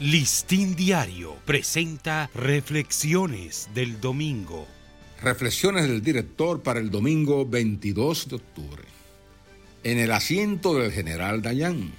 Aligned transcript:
Listín 0.00 0.74
Diario 0.74 1.36
presenta 1.44 2.28
Reflexiones 2.34 3.68
del 3.76 4.00
Domingo. 4.00 4.66
Reflexiones 5.22 5.86
del 5.86 6.02
director 6.02 6.64
para 6.64 6.80
el 6.80 6.90
domingo 6.90 7.46
22 7.46 8.28
de 8.28 8.34
octubre. 8.34 8.82
En 9.84 9.98
el 9.98 10.10
asiento 10.10 10.74
del 10.74 10.90
general 10.90 11.42
Dayan. 11.42 11.92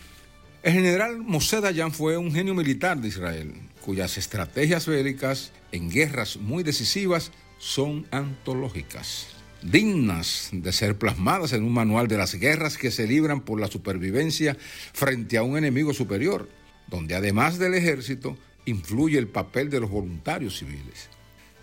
El 0.62 0.74
general 0.74 1.20
Mosé 1.20 1.62
Dayan 1.62 1.94
fue 1.94 2.18
un 2.18 2.34
genio 2.34 2.54
militar 2.54 3.00
de 3.00 3.08
Israel, 3.08 3.54
cuyas 3.80 4.18
estrategias 4.18 4.88
bélicas 4.88 5.54
en 5.72 5.90
guerras 5.90 6.36
muy 6.36 6.64
decisivas 6.64 7.32
son 7.60 8.06
antológicas, 8.12 9.28
dignas 9.62 10.50
de 10.52 10.74
ser 10.74 10.98
plasmadas 10.98 11.54
en 11.54 11.64
un 11.64 11.72
manual 11.72 12.10
de 12.10 12.18
las 12.18 12.36
guerras 12.36 12.78
que 12.78 12.92
se 12.92 13.08
libran 13.08 13.40
por 13.40 13.62
la 13.62 13.68
supervivencia 13.68 14.58
frente 14.92 15.38
a 15.38 15.44
un 15.44 15.58
enemigo 15.58 15.94
superior 15.94 16.50
donde 16.88 17.16
además 17.16 17.58
del 17.58 17.74
ejército 17.74 18.38
influye 18.66 19.18
el 19.18 19.28
papel 19.28 19.70
de 19.70 19.80
los 19.80 19.90
voluntarios 19.90 20.58
civiles. 20.58 21.10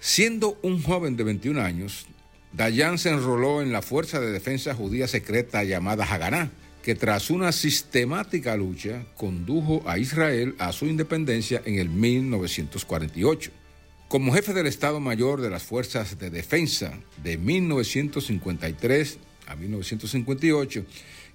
Siendo 0.00 0.58
un 0.62 0.82
joven 0.82 1.16
de 1.16 1.24
21 1.24 1.60
años, 1.60 2.06
Dayan 2.52 2.98
se 2.98 3.10
enroló 3.10 3.62
en 3.62 3.72
la 3.72 3.82
Fuerza 3.82 4.20
de 4.20 4.30
Defensa 4.30 4.74
Judía 4.74 5.08
Secreta 5.08 5.64
llamada 5.64 6.04
Haganá, 6.04 6.50
que 6.82 6.94
tras 6.94 7.30
una 7.30 7.52
sistemática 7.52 8.56
lucha 8.56 9.06
condujo 9.16 9.82
a 9.86 9.98
Israel 9.98 10.54
a 10.58 10.72
su 10.72 10.86
independencia 10.86 11.62
en 11.64 11.78
el 11.78 11.88
1948. 11.88 13.52
Como 14.08 14.34
jefe 14.34 14.52
del 14.52 14.66
Estado 14.66 15.00
Mayor 15.00 15.40
de 15.40 15.48
las 15.48 15.62
Fuerzas 15.62 16.18
de 16.18 16.28
Defensa 16.28 16.92
de 17.22 17.38
1953 17.38 19.18
a 19.46 19.56
1958 19.56 20.84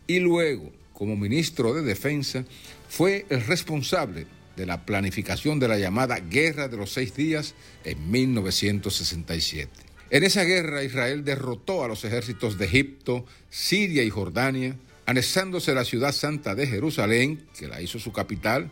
y 0.05 0.19
luego 0.19 0.71
como 0.97 1.15
ministro 1.15 1.75
de 1.75 1.83
Defensa, 1.83 2.43
fue 2.89 3.27
el 3.29 3.45
responsable 3.45 4.25
de 4.55 4.65
la 4.65 4.83
planificación 4.83 5.59
de 5.59 5.67
la 5.67 5.77
llamada 5.77 6.17
Guerra 6.17 6.69
de 6.69 6.77
los 6.77 6.91
Seis 6.91 7.15
Días 7.15 7.53
en 7.83 8.09
1967. 8.09 9.69
En 10.09 10.23
esa 10.23 10.43
guerra 10.43 10.81
Israel 10.81 11.23
derrotó 11.23 11.83
a 11.83 11.87
los 11.87 12.03
ejércitos 12.03 12.57
de 12.57 12.65
Egipto, 12.65 13.27
Siria 13.51 14.01
y 14.01 14.09
Jordania, 14.09 14.75
anexándose 15.05 15.75
la 15.75 15.85
ciudad 15.85 16.13
santa 16.13 16.55
de 16.55 16.65
Jerusalén, 16.65 17.45
que 17.59 17.67
la 17.67 17.79
hizo 17.79 17.99
su 17.99 18.11
capital, 18.11 18.71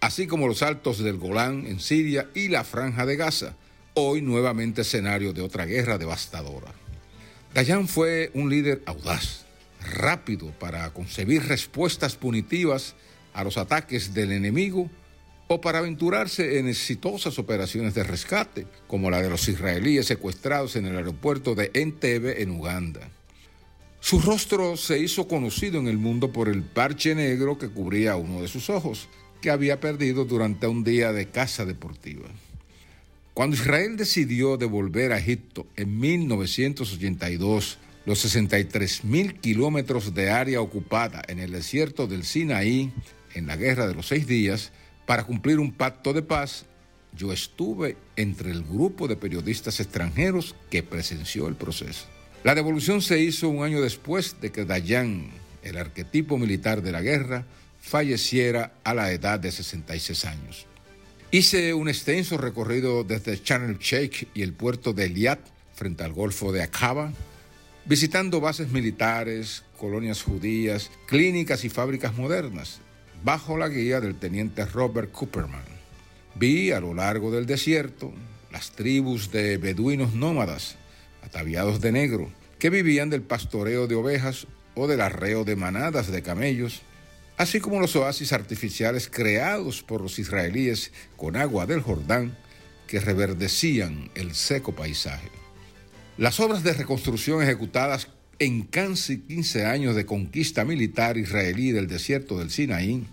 así 0.00 0.28
como 0.28 0.46
los 0.46 0.62
altos 0.62 0.98
del 1.02 1.16
Golán 1.16 1.66
en 1.66 1.80
Siria 1.80 2.28
y 2.34 2.50
la 2.50 2.62
franja 2.62 3.04
de 3.04 3.16
Gaza, 3.16 3.56
hoy 3.94 4.22
nuevamente 4.22 4.82
escenario 4.82 5.32
de 5.32 5.42
otra 5.42 5.66
guerra 5.66 5.98
devastadora. 5.98 6.72
Dayan 7.52 7.88
fue 7.88 8.30
un 8.32 8.48
líder 8.48 8.82
audaz, 8.86 9.43
rápido 9.84 10.50
para 10.58 10.90
concebir 10.92 11.44
respuestas 11.44 12.16
punitivas 12.16 12.94
a 13.32 13.44
los 13.44 13.58
ataques 13.58 14.14
del 14.14 14.32
enemigo 14.32 14.90
o 15.46 15.60
para 15.60 15.80
aventurarse 15.80 16.58
en 16.58 16.68
exitosas 16.68 17.38
operaciones 17.38 17.94
de 17.94 18.02
rescate, 18.02 18.66
como 18.86 19.10
la 19.10 19.20
de 19.20 19.30
los 19.30 19.48
israelíes 19.48 20.06
secuestrados 20.06 20.76
en 20.76 20.86
el 20.86 20.96
aeropuerto 20.96 21.54
de 21.54 21.70
Entebbe 21.74 22.42
en 22.42 22.50
Uganda. 22.50 23.10
Su 24.00 24.20
rostro 24.20 24.76
se 24.76 24.98
hizo 24.98 25.28
conocido 25.28 25.78
en 25.78 25.88
el 25.88 25.98
mundo 25.98 26.32
por 26.32 26.48
el 26.48 26.62
parche 26.62 27.14
negro 27.14 27.58
que 27.58 27.68
cubría 27.68 28.16
uno 28.16 28.42
de 28.42 28.48
sus 28.48 28.70
ojos, 28.70 29.08
que 29.40 29.50
había 29.50 29.80
perdido 29.80 30.24
durante 30.24 30.66
un 30.66 30.84
día 30.84 31.12
de 31.12 31.28
caza 31.28 31.64
deportiva. 31.64 32.28
Cuando 33.34 33.56
Israel 33.56 33.96
decidió 33.96 34.56
devolver 34.56 35.12
a 35.12 35.18
Egipto 35.18 35.66
en 35.76 35.98
1982 35.98 37.78
los 38.06 38.18
63 38.20 39.04
mil 39.04 39.40
kilómetros 39.40 40.14
de 40.14 40.30
área 40.30 40.60
ocupada 40.60 41.22
en 41.28 41.38
el 41.38 41.52
desierto 41.52 42.06
del 42.06 42.24
Sinaí 42.24 42.92
en 43.34 43.46
la 43.46 43.56
Guerra 43.56 43.86
de 43.86 43.94
los 43.94 44.08
Seis 44.08 44.26
Días 44.26 44.72
para 45.06 45.24
cumplir 45.24 45.58
un 45.58 45.72
pacto 45.72 46.12
de 46.12 46.22
paz, 46.22 46.66
yo 47.16 47.32
estuve 47.32 47.96
entre 48.16 48.50
el 48.50 48.62
grupo 48.62 49.08
de 49.08 49.16
periodistas 49.16 49.80
extranjeros 49.80 50.54
que 50.70 50.82
presenció 50.82 51.48
el 51.48 51.54
proceso. 51.54 52.06
La 52.42 52.54
devolución 52.54 53.00
se 53.00 53.20
hizo 53.20 53.48
un 53.48 53.64
año 53.64 53.80
después 53.80 54.36
de 54.40 54.52
que 54.52 54.64
Dayan, 54.64 55.30
el 55.62 55.78
arquetipo 55.78 56.36
militar 56.36 56.82
de 56.82 56.92
la 56.92 57.00
guerra, 57.00 57.46
falleciera 57.80 58.74
a 58.84 58.94
la 58.94 59.12
edad 59.12 59.40
de 59.40 59.52
66 59.52 60.24
años. 60.24 60.66
Hice 61.30 61.74
un 61.74 61.88
extenso 61.88 62.36
recorrido 62.36 63.02
desde 63.04 63.42
Channel 63.42 63.78
Sheikh 63.78 64.28
y 64.34 64.42
el 64.42 64.52
puerto 64.52 64.92
de 64.92 65.06
Eliat 65.06 65.40
frente 65.74 66.04
al 66.04 66.12
Golfo 66.12 66.52
de 66.52 66.62
Aqaba 66.62 67.12
visitando 67.86 68.40
bases 68.40 68.70
militares, 68.70 69.64
colonias 69.78 70.22
judías, 70.22 70.90
clínicas 71.06 71.64
y 71.64 71.68
fábricas 71.68 72.16
modernas, 72.16 72.80
bajo 73.22 73.56
la 73.58 73.68
guía 73.68 74.00
del 74.00 74.14
teniente 74.16 74.64
Robert 74.64 75.12
Cooperman. 75.12 75.64
Vi 76.34 76.72
a 76.72 76.80
lo 76.80 76.94
largo 76.94 77.30
del 77.30 77.46
desierto 77.46 78.12
las 78.50 78.70
tribus 78.70 79.30
de 79.30 79.58
beduinos 79.58 80.14
nómadas, 80.14 80.76
ataviados 81.22 81.80
de 81.80 81.92
negro, 81.92 82.30
que 82.58 82.70
vivían 82.70 83.10
del 83.10 83.22
pastoreo 83.22 83.86
de 83.86 83.94
ovejas 83.94 84.46
o 84.74 84.86
del 84.86 85.00
arreo 85.00 85.44
de 85.44 85.56
manadas 85.56 86.10
de 86.10 86.22
camellos, 86.22 86.82
así 87.36 87.60
como 87.60 87.80
los 87.80 87.96
oasis 87.96 88.32
artificiales 88.32 89.08
creados 89.10 89.82
por 89.82 90.00
los 90.00 90.18
israelíes 90.18 90.92
con 91.16 91.36
agua 91.36 91.66
del 91.66 91.80
Jordán 91.80 92.36
que 92.86 93.00
reverdecían 93.00 94.10
el 94.14 94.34
seco 94.34 94.74
paisaje. 94.74 95.43
Las 96.16 96.38
obras 96.38 96.62
de 96.62 96.72
reconstrucción 96.72 97.42
ejecutadas 97.42 98.06
en 98.38 98.62
casi 98.62 99.18
15 99.18 99.66
años 99.66 99.96
de 99.96 100.06
conquista 100.06 100.64
militar 100.64 101.18
israelí 101.18 101.72
del 101.72 101.88
desierto 101.88 102.38
del 102.38 102.52
Sinaí, 102.52 103.04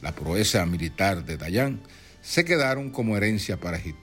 la 0.00 0.14
proeza 0.14 0.64
militar 0.64 1.26
de 1.26 1.36
Dayan, 1.36 1.78
se 2.22 2.46
quedaron 2.46 2.88
como 2.88 3.18
herencia 3.18 3.58
para 3.58 3.76
Egipto. 3.76 4.00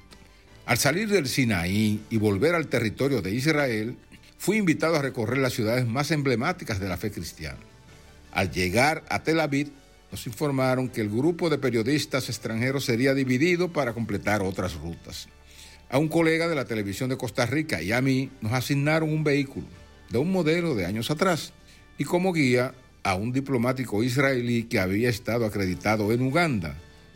Al 0.68 0.78
salir 0.78 1.10
del 1.10 1.28
Sinaí 1.28 2.02
y 2.12 2.18
volver 2.18 2.54
al 2.54 2.68
territorio 2.68 3.24
de 3.24 3.34
Israel, 3.34 3.98
fui 4.38 4.58
invitado 4.58 4.98
a 4.98 5.02
recorrer 5.02 5.40
las 5.40 5.54
ciudades 5.54 5.88
más 5.88 6.12
emblemáticas 6.12 6.80
de 6.80 6.88
la 6.88 6.98
fe 6.98 7.10
cristiana. 7.10 7.58
Al 8.32 8.52
llegar 8.52 9.04
a 9.10 9.24
Tel 9.24 9.40
Aviv, 9.40 9.72
nos 10.12 10.28
informaron 10.28 10.90
que 10.90 11.02
el 11.02 11.10
grupo 11.10 11.50
de 11.50 11.58
periodistas 11.58 12.30
extranjeros 12.30 12.86
sería 12.86 13.16
dividido 13.16 13.74
para 13.74 13.94
completar 13.94 14.44
otras 14.44 14.76
rutas. 14.76 15.30
A 15.90 15.98
un 15.98 16.08
colega 16.08 16.48
de 16.48 16.56
la 16.56 16.66
televisión 16.66 17.10
de 17.10 17.18
Costa 17.18 17.46
Rica 17.46 17.82
y 17.82 17.92
a 17.92 18.02
mí 18.02 18.32
nos 18.42 18.54
asignaron 18.54 19.10
un 19.10 19.24
vehículo 19.24 19.68
de 20.10 20.18
un 20.18 20.32
modelo 20.32 20.76
de 20.76 20.86
años 20.86 21.12
atrás 21.12 21.54
y 21.98 22.04
como 22.04 22.34
guía 22.34 22.74
a 23.04 23.16
un 23.16 23.32
diplomático 23.32 24.04
israelí 24.04 24.64
que 24.64 24.80
había 24.80 25.10
estado 25.10 25.46
acreditado 25.46 26.12
en 26.12 26.22
Uganda 26.22 26.76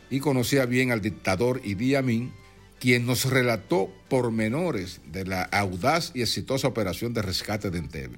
y 0.09 0.19
conocía 0.19 0.65
bien 0.65 0.91
al 0.91 1.01
dictador 1.01 1.61
Idi 1.63 1.95
Amin, 1.95 2.31
quien 2.79 3.05
nos 3.05 3.25
relató 3.25 3.91
pormenores 4.07 5.01
de 5.11 5.25
la 5.25 5.43
audaz 5.43 6.11
y 6.13 6.21
exitosa 6.21 6.67
operación 6.67 7.13
de 7.13 7.21
rescate 7.21 7.69
de 7.69 7.79
Entebbe. 7.79 8.17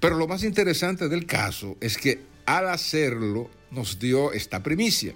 Pero 0.00 0.16
lo 0.16 0.26
más 0.26 0.42
interesante 0.42 1.08
del 1.08 1.26
caso 1.26 1.76
es 1.80 1.96
que 1.96 2.20
al 2.46 2.68
hacerlo 2.68 3.50
nos 3.70 3.98
dio 3.98 4.32
esta 4.32 4.62
primicia. 4.62 5.14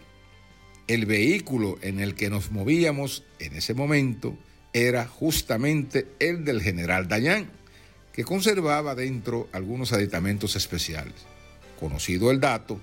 El 0.86 1.06
vehículo 1.06 1.78
en 1.82 1.98
el 1.98 2.14
que 2.14 2.30
nos 2.30 2.52
movíamos 2.52 3.24
en 3.40 3.56
ese 3.56 3.74
momento 3.74 4.36
era 4.76 5.06
justamente 5.06 6.06
el 6.18 6.44
del 6.44 6.60
general 6.60 7.08
Dayan, 7.08 7.48
que 8.12 8.24
conservaba 8.24 8.94
dentro 8.94 9.48
algunos 9.52 9.94
aditamentos 9.94 10.54
especiales. 10.54 11.14
Conocido 11.80 12.30
el 12.30 12.40
dato, 12.40 12.78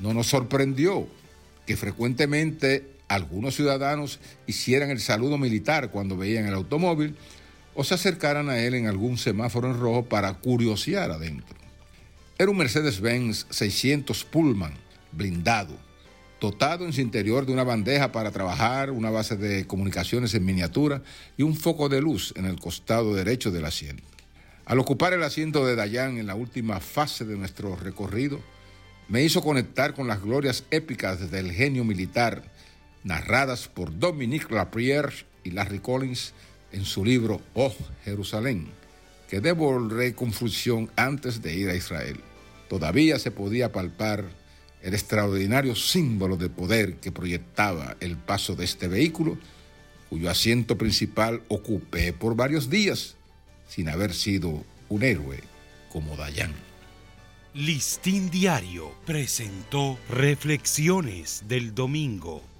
no 0.00 0.14
nos 0.14 0.28
sorprendió 0.28 1.08
que 1.66 1.76
frecuentemente 1.76 2.86
algunos 3.08 3.56
ciudadanos 3.56 4.20
hicieran 4.46 4.90
el 4.90 5.00
saludo 5.00 5.36
militar 5.36 5.90
cuando 5.90 6.16
veían 6.16 6.46
el 6.46 6.54
automóvil 6.54 7.16
o 7.74 7.82
se 7.82 7.94
acercaran 7.94 8.48
a 8.48 8.60
él 8.60 8.74
en 8.74 8.86
algún 8.86 9.18
semáforo 9.18 9.68
en 9.68 9.80
rojo 9.80 10.04
para 10.04 10.34
curiosear 10.34 11.10
adentro. 11.10 11.56
Era 12.38 12.52
un 12.52 12.56
Mercedes-Benz 12.56 13.46
600 13.50 14.24
Pullman 14.26 14.74
blindado 15.10 15.76
dotado 16.42 16.84
en 16.84 16.92
su 16.92 17.00
interior 17.00 17.46
de 17.46 17.52
una 17.52 17.62
bandeja 17.62 18.10
para 18.10 18.32
trabajar, 18.32 18.90
una 18.90 19.10
base 19.10 19.36
de 19.36 19.64
comunicaciones 19.64 20.34
en 20.34 20.44
miniatura 20.44 21.00
y 21.36 21.44
un 21.44 21.54
foco 21.54 21.88
de 21.88 22.00
luz 22.00 22.34
en 22.36 22.46
el 22.46 22.58
costado 22.58 23.14
derecho 23.14 23.52
del 23.52 23.64
asiento. 23.64 24.02
Al 24.64 24.80
ocupar 24.80 25.12
el 25.12 25.22
asiento 25.22 25.64
de 25.64 25.76
Dayan 25.76 26.18
en 26.18 26.26
la 26.26 26.34
última 26.34 26.80
fase 26.80 27.24
de 27.24 27.36
nuestro 27.36 27.76
recorrido, 27.76 28.40
me 29.06 29.22
hizo 29.22 29.40
conectar 29.40 29.94
con 29.94 30.08
las 30.08 30.20
glorias 30.20 30.64
épicas 30.72 31.30
del 31.30 31.52
genio 31.52 31.84
militar, 31.84 32.42
narradas 33.04 33.68
por 33.68 33.96
Dominique 33.96 34.52
Lapierre 34.52 35.24
y 35.44 35.52
Larry 35.52 35.78
Collins 35.78 36.34
en 36.72 36.84
su 36.84 37.04
libro 37.04 37.40
Oh 37.54 37.72
Jerusalén, 38.04 38.66
que 39.28 39.40
devolveré 39.40 40.16
con 40.16 40.32
fruición 40.32 40.90
antes 40.96 41.40
de 41.40 41.54
ir 41.54 41.70
a 41.70 41.76
Israel. 41.76 42.18
Todavía 42.68 43.20
se 43.20 43.30
podía 43.30 43.70
palpar 43.70 44.41
el 44.82 44.94
extraordinario 44.94 45.74
símbolo 45.74 46.36
de 46.36 46.50
poder 46.50 46.96
que 46.96 47.12
proyectaba 47.12 47.96
el 48.00 48.16
paso 48.16 48.54
de 48.54 48.64
este 48.64 48.88
vehículo, 48.88 49.38
cuyo 50.08 50.28
asiento 50.28 50.76
principal 50.76 51.42
ocupé 51.48 52.12
por 52.12 52.36
varios 52.36 52.68
días, 52.68 53.16
sin 53.68 53.88
haber 53.88 54.12
sido 54.12 54.64
un 54.88 55.02
héroe 55.02 55.40
como 55.90 56.16
Dayan. 56.16 56.52
Listín 57.54 58.30
Diario 58.30 58.92
presentó 59.04 59.98
Reflexiones 60.08 61.44
del 61.48 61.74
Domingo. 61.74 62.51